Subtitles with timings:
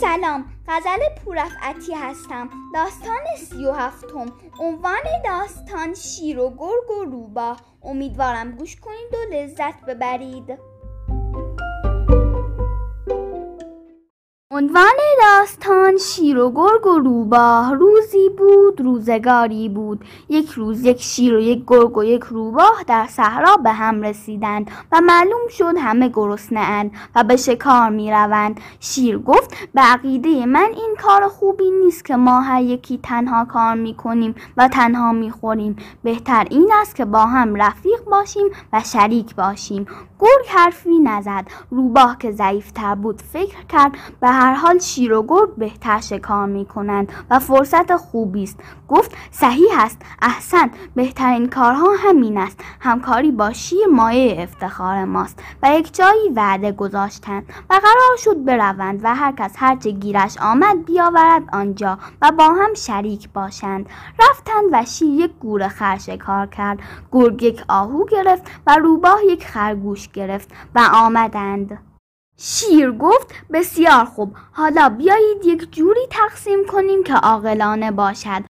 [0.00, 2.50] سلام غزل پورفعتی هستم.
[2.74, 4.32] داستان سی و هفتم.
[4.60, 7.60] عنوان داستان شیر و گرگ و روباه.
[7.82, 10.58] امیدوارم گوش کنید و لذت ببرید.
[14.56, 20.04] عنوان داستان شیر و گرگ و روباه روزی بود روزگاری بود.
[20.28, 24.70] یک روز یک شیر و یک گرگ و یک روباه در صحرا به هم رسیدند
[24.92, 30.46] و معلوم شد همه گرسنه اند و به شکار می روند شیر گفت به عقیده
[30.46, 35.12] من این کار خوبی نیست که ما هر یکی تنها کار می کنیم و تنها
[35.12, 39.86] می خوریم بهتر این است که با هم رفیق باشیم و شریک باشیم.
[40.18, 41.46] گرگ حرفی نزد.
[41.70, 46.64] روباه که ضعیفتر بود فکر کرد به هر حال شیر و گرگ بهتر شکار می
[46.64, 48.60] کنند و فرصت خوبی است.
[48.88, 50.02] گفت صحیح است.
[50.22, 50.70] احسن.
[50.94, 52.60] بهترین کارها همین است.
[52.80, 59.00] همکاری با شیر مایه افتخار ماست و یک جایی وعده گذاشتند و قرار شد بروند
[59.02, 63.88] و هر کس هرچه گیرش آمد بیاورد آنجا و با هم شریک باشند.
[64.18, 66.78] رفتند و شیر یک گور خر شکار کرد.
[67.12, 71.93] گرگ یک آهو گرفت و روباه یک خرگوش گرفت و آمدند.
[72.38, 74.36] شیر گفت بسیار خوب.
[74.52, 78.44] حالا بیایید یک جوری تقسیم کنیم که عاقلانه باشد.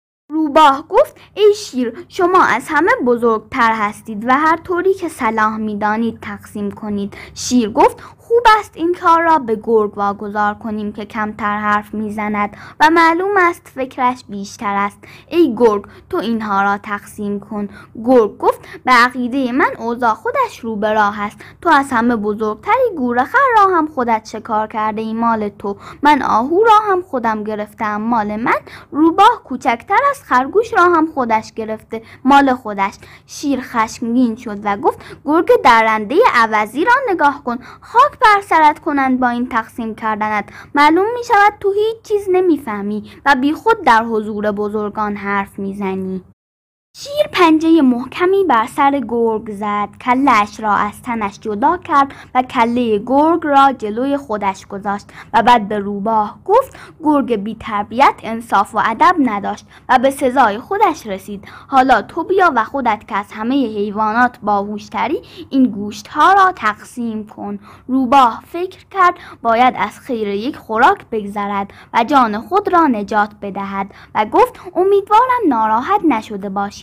[0.42, 6.20] روباه گفت ای شیر شما از همه بزرگتر هستید و هر طوری که صلاح می‌دانید
[6.22, 7.14] تقسیم کنید.
[7.34, 12.58] شیر گفت خوب است این کار را به گرگ واگذار کنیم که کمتر حرف می‌زند
[12.80, 14.98] و معلوم است فکرش بیشتر است.
[15.28, 17.70] ای گرگ تو اینها را تقسیم کن.
[18.06, 21.38] گرگ گفت به عقیده من اوضاع خودش رو به راه است.
[21.62, 25.78] تو از همه بزرگتری گورخر را هم خودت شکار کرده ای مال تو.
[26.02, 28.02] من آهو را هم خودم گرفتم.
[28.02, 28.60] مال من
[28.92, 32.94] روباه کوچکتر از خرگوش را هم خودش گرفته مال خودش.
[33.28, 37.58] شیر خشمگین شد و گفت گرگ درنده عوضی را نگاه کن.
[37.82, 40.46] خاک بر سرت کنند با این تقسیم کردنت.
[40.76, 46.24] معلوم می شود تو هیچ چیز نمی‌فهمی و بیخود در حضور بزرگان حرف می‌زنی.
[47.04, 49.90] شیر پنجه محکمی بر سر گرگ زد.
[50.02, 55.68] کلش را از تنش جدا کرد و کله گرگ را جلوی خودش گذاشت و بعد
[55.68, 61.46] به روباه گفت گرگ بی تربیت انصاف و ادب نداشت و به سزای خودش رسید.
[61.68, 67.28] حالا تو بیا و خودت که از همه حیوانات باهوشتری این گوشت ها را تقسیم
[67.28, 67.60] کن.
[67.88, 73.88] روباه فکر کرد باید از خیر یک خوراک بگذرد و جان خود را نجات بدهد
[74.16, 76.81] و گفت امیدوارم ناراحت نشده باشی.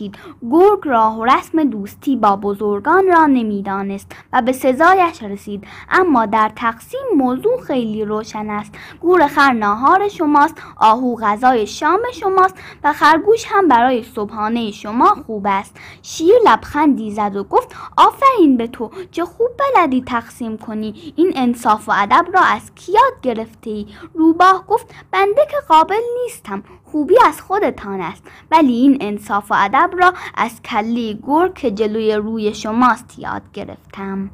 [0.51, 5.63] گرگ راه رسم دوستی با بزرگان را نمی‌دانست و به سزایش رسید.
[5.89, 8.75] اما در تقسیم موضوع خیلی روشن است.
[8.99, 15.45] گور خر ناهار شماست آهو غذای شام شماست و خرگوش هم برای صبحانه شما خوب
[15.49, 15.77] است.
[16.01, 21.13] شیر لبخندی زد و گفت آفرین به تو چه خوب بلدی تقسیم کنی.
[21.15, 26.63] این انصاف و ادب را از کیاد گرفته ای روباه گفت بنده که قابل نیستم.
[26.91, 28.23] خوبی از خودتان است.
[28.51, 34.31] ولی این انصاف و ادب را از کلی گور که جلوی روی شماست یاد گرفتم.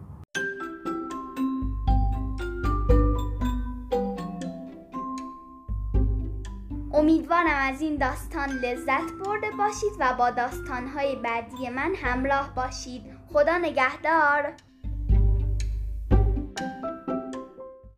[6.93, 13.01] امیدوارم از این داستان لذت برده باشید و با داستانهای بعدی من همراه باشید.
[13.33, 14.53] خدا نگهدار.